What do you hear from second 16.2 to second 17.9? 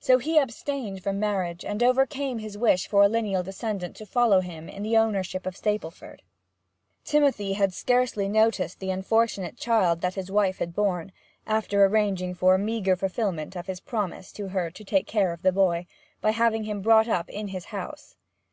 by having him brought up in his